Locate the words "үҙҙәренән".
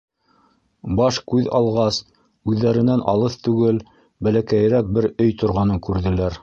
2.53-3.05